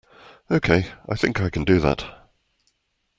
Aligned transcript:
Okay, 0.49 0.87
I 1.07 1.13
think 1.15 1.39
I 1.39 1.51
can 1.51 1.63
do 1.63 1.79
that. 1.79 2.03